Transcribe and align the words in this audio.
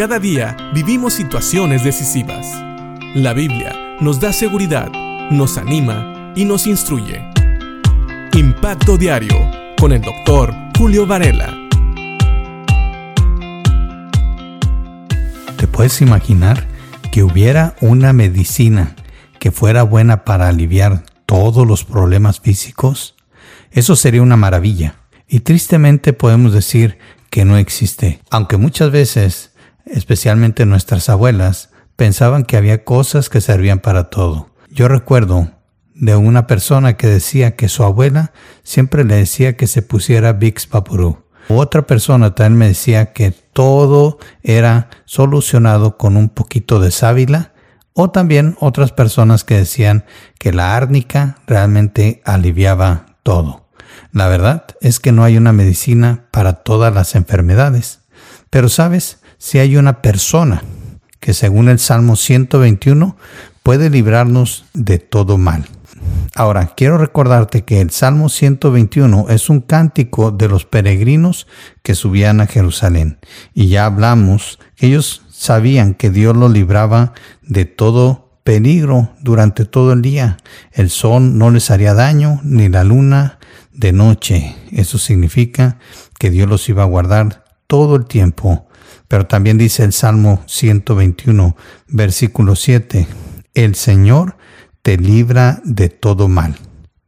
Cada 0.00 0.18
día 0.18 0.56
vivimos 0.72 1.12
situaciones 1.12 1.84
decisivas. 1.84 2.46
La 3.14 3.34
Biblia 3.34 3.98
nos 4.00 4.18
da 4.18 4.32
seguridad, 4.32 4.90
nos 5.30 5.58
anima 5.58 6.32
y 6.34 6.46
nos 6.46 6.66
instruye. 6.66 7.22
Impacto 8.32 8.96
Diario 8.96 9.36
con 9.78 9.92
el 9.92 10.00
doctor 10.00 10.54
Julio 10.78 11.06
Varela. 11.06 11.54
¿Te 15.58 15.66
puedes 15.66 16.00
imaginar 16.00 16.66
que 17.12 17.22
hubiera 17.22 17.76
una 17.82 18.14
medicina 18.14 18.96
que 19.38 19.50
fuera 19.50 19.82
buena 19.82 20.24
para 20.24 20.48
aliviar 20.48 21.04
todos 21.26 21.66
los 21.66 21.84
problemas 21.84 22.40
físicos? 22.40 23.16
Eso 23.70 23.96
sería 23.96 24.22
una 24.22 24.38
maravilla. 24.38 24.94
Y 25.28 25.40
tristemente 25.40 26.14
podemos 26.14 26.54
decir 26.54 26.96
que 27.28 27.44
no 27.44 27.58
existe, 27.58 28.22
aunque 28.30 28.56
muchas 28.56 28.90
veces 28.90 29.49
especialmente 29.86 30.66
nuestras 30.66 31.08
abuelas, 31.08 31.70
pensaban 31.96 32.44
que 32.44 32.56
había 32.56 32.84
cosas 32.84 33.28
que 33.28 33.40
servían 33.40 33.80
para 33.80 34.10
todo. 34.10 34.50
Yo 34.70 34.88
recuerdo 34.88 35.50
de 35.94 36.16
una 36.16 36.46
persona 36.46 36.96
que 36.96 37.06
decía 37.06 37.56
que 37.56 37.68
su 37.68 37.84
abuela 37.84 38.32
siempre 38.62 39.04
le 39.04 39.16
decía 39.16 39.56
que 39.56 39.66
se 39.66 39.82
pusiera 39.82 40.32
Vicks 40.32 40.68
Vaporú. 40.68 41.18
Otra 41.48 41.86
persona 41.86 42.34
también 42.34 42.58
me 42.58 42.68
decía 42.68 43.12
que 43.12 43.32
todo 43.32 44.18
era 44.42 44.88
solucionado 45.04 45.98
con 45.98 46.16
un 46.16 46.28
poquito 46.28 46.80
de 46.80 46.90
sábila 46.90 47.52
o 47.92 48.10
también 48.10 48.56
otras 48.60 48.92
personas 48.92 49.44
que 49.44 49.56
decían 49.56 50.04
que 50.38 50.52
la 50.52 50.76
árnica 50.76 51.38
realmente 51.46 52.22
aliviaba 52.24 53.16
todo. 53.22 53.68
La 54.12 54.28
verdad 54.28 54.64
es 54.80 55.00
que 55.00 55.12
no 55.12 55.24
hay 55.24 55.36
una 55.36 55.52
medicina 55.52 56.26
para 56.30 56.54
todas 56.54 56.94
las 56.94 57.14
enfermedades. 57.14 58.00
Pero 58.48 58.68
sabes, 58.68 59.19
si 59.40 59.58
hay 59.58 59.76
una 59.76 60.02
persona 60.02 60.62
que 61.18 61.32
según 61.32 61.70
el 61.70 61.78
Salmo 61.78 62.14
121 62.14 63.16
puede 63.62 63.88
librarnos 63.88 64.66
de 64.74 64.98
todo 64.98 65.38
mal. 65.38 65.66
Ahora, 66.34 66.74
quiero 66.76 66.98
recordarte 66.98 67.64
que 67.64 67.80
el 67.80 67.90
Salmo 67.90 68.28
121 68.28 69.26
es 69.30 69.48
un 69.48 69.60
cántico 69.60 70.30
de 70.30 70.48
los 70.48 70.66
peregrinos 70.66 71.46
que 71.82 71.94
subían 71.94 72.40
a 72.40 72.46
Jerusalén. 72.46 73.18
Y 73.54 73.68
ya 73.68 73.86
hablamos 73.86 74.58
que 74.76 74.86
ellos 74.86 75.22
sabían 75.30 75.94
que 75.94 76.10
Dios 76.10 76.36
los 76.36 76.52
libraba 76.52 77.14
de 77.42 77.64
todo 77.64 78.30
peligro 78.44 79.14
durante 79.20 79.64
todo 79.64 79.94
el 79.94 80.02
día. 80.02 80.36
El 80.72 80.90
sol 80.90 81.38
no 81.38 81.50
les 81.50 81.70
haría 81.70 81.94
daño, 81.94 82.40
ni 82.44 82.68
la 82.68 82.84
luna 82.84 83.38
de 83.72 83.92
noche. 83.92 84.54
Eso 84.70 84.98
significa 84.98 85.78
que 86.18 86.30
Dios 86.30 86.48
los 86.48 86.68
iba 86.68 86.82
a 86.82 86.86
guardar 86.86 87.44
todo 87.66 87.96
el 87.96 88.04
tiempo 88.04 88.69
pero 89.08 89.26
también 89.26 89.58
dice 89.58 89.84
el 89.84 89.92
Salmo 89.92 90.42
121, 90.46 91.56
versículo 91.88 92.56
7, 92.56 93.06
el 93.54 93.74
Señor 93.74 94.36
te 94.82 94.96
libra 94.96 95.60
de 95.64 95.88
todo 95.88 96.28
mal 96.28 96.56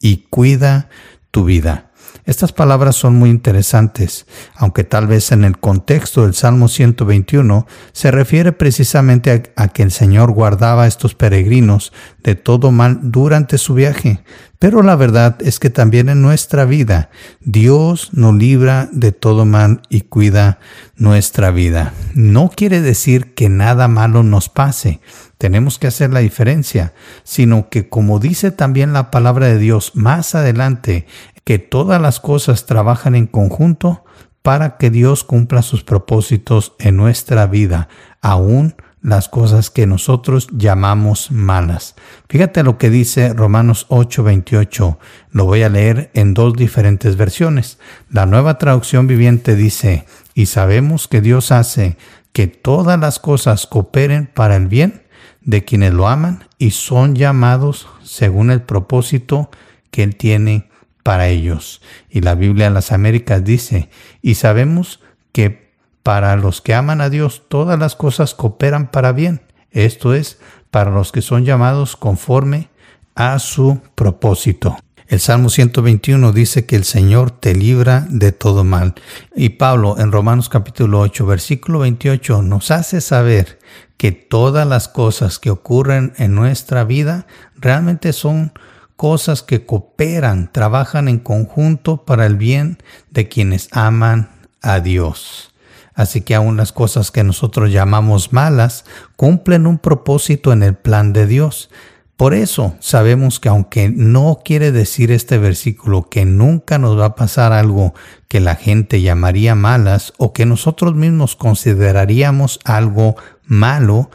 y 0.00 0.26
cuida 0.30 0.88
tu 1.30 1.44
vida. 1.44 1.85
Estas 2.24 2.52
palabras 2.52 2.96
son 2.96 3.14
muy 3.14 3.30
interesantes, 3.30 4.26
aunque 4.56 4.82
tal 4.82 5.06
vez 5.06 5.30
en 5.30 5.44
el 5.44 5.58
contexto 5.58 6.22
del 6.22 6.34
Salmo 6.34 6.66
121 6.66 7.66
se 7.92 8.10
refiere 8.10 8.50
precisamente 8.52 9.52
a, 9.54 9.68
que 9.68 9.82
el 9.84 9.92
Señor 9.92 10.32
guardaba 10.32 10.82
a 10.82 10.86
estos 10.88 11.14
peregrinos 11.14 11.92
de 12.24 12.34
todo 12.34 12.72
mal 12.72 12.98
durante 13.02 13.58
su 13.58 13.74
viaje. 13.74 14.24
Pero 14.58 14.82
la 14.82 14.96
verdad 14.96 15.36
es 15.40 15.60
que 15.60 15.70
también 15.70 16.08
en 16.08 16.22
nuestra 16.22 16.64
vida 16.64 17.10
Dios 17.40 18.10
nos 18.12 18.34
libra 18.34 18.88
de 18.90 19.12
todo 19.12 19.44
mal 19.44 19.82
y 19.88 20.00
cuida 20.00 20.58
nuestra 20.96 21.50
vida. 21.50 21.92
No 22.14 22.50
quiere 22.54 22.80
decir 22.80 23.34
que 23.34 23.48
nada 23.48 23.86
malo 23.86 24.22
nos 24.22 24.48
pase, 24.48 25.00
tenemos 25.38 25.78
que 25.78 25.86
hacer 25.86 26.10
la 26.10 26.20
diferencia, 26.20 26.94
sino 27.22 27.68
que 27.68 27.88
como 27.88 28.18
dice 28.18 28.50
también 28.50 28.92
la 28.92 29.10
palabra 29.10 29.46
de 29.46 29.58
Dios 29.58 29.92
más 29.94 30.34
adelante 30.34 31.06
que 31.46 31.60
todas 31.60 32.02
las 32.02 32.18
cosas 32.18 32.66
trabajan 32.66 33.14
en 33.14 33.28
conjunto 33.28 34.04
para 34.42 34.78
que 34.78 34.90
Dios 34.90 35.22
cumpla 35.22 35.62
sus 35.62 35.84
propósitos 35.84 36.74
en 36.80 36.96
nuestra 36.96 37.46
vida, 37.46 37.88
aún 38.20 38.74
las 39.00 39.28
cosas 39.28 39.70
que 39.70 39.86
nosotros 39.86 40.48
llamamos 40.50 41.30
malas. 41.30 41.94
Fíjate 42.28 42.64
lo 42.64 42.78
que 42.78 42.90
dice 42.90 43.32
Romanos 43.32 43.86
8:28. 43.90 44.98
Lo 45.30 45.44
voy 45.44 45.62
a 45.62 45.68
leer 45.68 46.10
en 46.14 46.34
dos 46.34 46.54
diferentes 46.54 47.16
versiones. 47.16 47.78
La 48.10 48.26
nueva 48.26 48.58
traducción 48.58 49.06
viviente 49.06 49.54
dice, 49.54 50.04
y 50.34 50.46
sabemos 50.46 51.06
que 51.06 51.20
Dios 51.20 51.52
hace 51.52 51.96
que 52.32 52.48
todas 52.48 52.98
las 52.98 53.20
cosas 53.20 53.68
cooperen 53.68 54.28
para 54.34 54.56
el 54.56 54.66
bien 54.66 55.04
de 55.42 55.64
quienes 55.64 55.94
lo 55.94 56.08
aman 56.08 56.48
y 56.58 56.72
son 56.72 57.14
llamados 57.14 57.86
según 58.02 58.50
el 58.50 58.62
propósito 58.62 59.48
que 59.92 60.02
Él 60.02 60.16
tiene 60.16 60.68
para 61.06 61.28
ellos. 61.28 61.80
Y 62.10 62.20
la 62.20 62.34
Biblia 62.34 62.66
en 62.66 62.74
las 62.74 62.90
Américas 62.90 63.44
dice, 63.44 63.90
y 64.22 64.34
sabemos 64.34 64.98
que 65.30 65.70
para 66.02 66.34
los 66.34 66.60
que 66.60 66.74
aman 66.74 67.00
a 67.00 67.10
Dios 67.10 67.44
todas 67.48 67.78
las 67.78 67.94
cosas 67.94 68.34
cooperan 68.34 68.90
para 68.90 69.12
bien, 69.12 69.40
esto 69.70 70.14
es, 70.14 70.40
para 70.72 70.90
los 70.90 71.12
que 71.12 71.22
son 71.22 71.44
llamados 71.44 71.94
conforme 71.94 72.70
a 73.14 73.38
su 73.38 73.80
propósito. 73.94 74.78
El 75.06 75.20
Salmo 75.20 75.48
121 75.48 76.32
dice 76.32 76.66
que 76.66 76.74
el 76.74 76.82
Señor 76.82 77.30
te 77.30 77.54
libra 77.54 78.08
de 78.10 78.32
todo 78.32 78.64
mal. 78.64 78.94
Y 79.36 79.50
Pablo 79.50 80.00
en 80.00 80.10
Romanos 80.10 80.48
capítulo 80.48 80.98
8, 80.98 81.24
versículo 81.24 81.78
28 81.78 82.42
nos 82.42 82.72
hace 82.72 83.00
saber 83.00 83.60
que 83.96 84.10
todas 84.10 84.66
las 84.66 84.88
cosas 84.88 85.38
que 85.38 85.50
ocurren 85.50 86.14
en 86.16 86.34
nuestra 86.34 86.82
vida 86.82 87.28
realmente 87.54 88.12
son 88.12 88.52
cosas 88.96 89.42
que 89.42 89.64
cooperan, 89.64 90.50
trabajan 90.52 91.08
en 91.08 91.18
conjunto 91.18 92.04
para 92.04 92.26
el 92.26 92.36
bien 92.36 92.78
de 93.10 93.28
quienes 93.28 93.68
aman 93.72 94.30
a 94.62 94.80
Dios. 94.80 95.52
Así 95.94 96.20
que 96.20 96.34
aún 96.34 96.56
las 96.56 96.72
cosas 96.72 97.10
que 97.10 97.24
nosotros 97.24 97.72
llamamos 97.72 98.32
malas 98.32 98.84
cumplen 99.16 99.66
un 99.66 99.78
propósito 99.78 100.52
en 100.52 100.62
el 100.62 100.74
plan 100.74 101.12
de 101.12 101.26
Dios. 101.26 101.70
Por 102.16 102.32
eso 102.32 102.74
sabemos 102.80 103.40
que 103.40 103.48
aunque 103.48 103.90
no 103.90 104.40
quiere 104.44 104.72
decir 104.72 105.10
este 105.10 105.36
versículo 105.36 106.08
que 106.08 106.24
nunca 106.24 106.78
nos 106.78 106.98
va 106.98 107.06
a 107.06 107.14
pasar 107.14 107.52
algo 107.52 107.94
que 108.28 108.40
la 108.40 108.56
gente 108.56 109.02
llamaría 109.02 109.54
malas 109.54 110.14
o 110.16 110.32
que 110.32 110.46
nosotros 110.46 110.94
mismos 110.94 111.36
consideraríamos 111.36 112.58
algo 112.64 113.16
malo, 113.44 114.10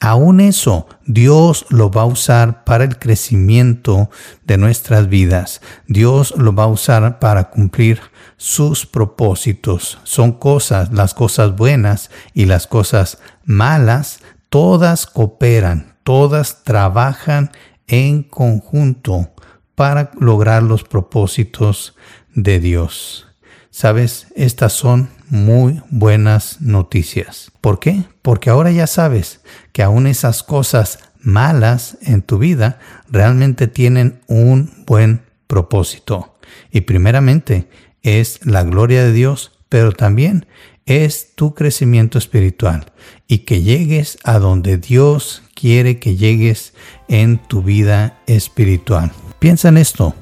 aún 0.00 0.40
eso 0.40 0.86
Dios 1.06 1.66
lo 1.68 1.90
va 1.90 2.02
a 2.02 2.06
usar 2.06 2.64
para 2.64 2.84
el 2.84 2.98
crecimiento 2.98 4.10
de 4.44 4.58
nuestras 4.58 5.08
vidas. 5.08 5.60
Dios 5.86 6.34
lo 6.36 6.54
va 6.54 6.64
a 6.64 6.68
usar 6.68 7.18
para 7.18 7.50
cumplir 7.50 8.00
sus 8.36 8.86
propósitos. 8.86 9.98
Son 10.04 10.32
cosas, 10.32 10.92
las 10.92 11.14
cosas 11.14 11.56
buenas 11.56 12.10
y 12.34 12.46
las 12.46 12.66
cosas 12.66 13.18
malas, 13.44 14.20
todas 14.48 15.06
cooperan 15.06 15.96
todas 16.06 16.62
trabajan 16.62 17.50
en 17.88 18.22
conjunto 18.22 19.32
para 19.74 20.12
lograr 20.20 20.62
los 20.62 20.84
propósitos 20.84 21.96
de 22.32 22.60
Dios. 22.60 23.26
Sabes, 23.78 24.28
estas 24.34 24.72
son 24.72 25.10
muy 25.28 25.82
buenas 25.90 26.62
noticias. 26.62 27.52
¿Por 27.60 27.78
qué? 27.78 28.04
Porque 28.22 28.48
ahora 28.48 28.70
ya 28.70 28.86
sabes 28.86 29.42
que 29.72 29.82
aún 29.82 30.06
esas 30.06 30.42
cosas 30.42 30.98
malas 31.20 31.98
en 32.00 32.22
tu 32.22 32.38
vida 32.38 32.78
realmente 33.10 33.66
tienen 33.66 34.22
un 34.28 34.72
buen 34.86 35.26
propósito. 35.46 36.38
Y 36.70 36.80
primeramente 36.80 37.68
es 38.00 38.40
la 38.46 38.62
gloria 38.62 39.04
de 39.04 39.12
Dios, 39.12 39.52
pero 39.68 39.92
también 39.92 40.46
es 40.86 41.34
tu 41.34 41.54
crecimiento 41.54 42.16
espiritual 42.16 42.92
y 43.28 43.40
que 43.40 43.60
llegues 43.60 44.16
a 44.24 44.38
donde 44.38 44.78
Dios 44.78 45.42
quiere 45.54 45.98
que 45.98 46.16
llegues 46.16 46.72
en 47.08 47.36
tu 47.36 47.62
vida 47.62 48.22
espiritual. 48.26 49.12
Piensa 49.38 49.68
en 49.68 49.76
esto 49.76 50.14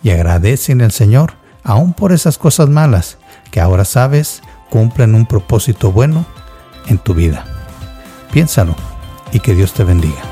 y 0.00 0.10
agradece 0.10 0.74
al 0.74 0.92
Señor 0.92 1.39
aún 1.62 1.92
por 1.92 2.12
esas 2.12 2.38
cosas 2.38 2.68
malas 2.68 3.18
que 3.50 3.60
ahora 3.60 3.84
sabes 3.84 4.42
cumplen 4.70 5.14
un 5.14 5.26
propósito 5.26 5.92
bueno 5.92 6.24
en 6.86 6.98
tu 6.98 7.14
vida. 7.14 7.44
Piénsalo 8.32 8.74
y 9.32 9.40
que 9.40 9.54
Dios 9.54 9.72
te 9.72 9.84
bendiga. 9.84 10.29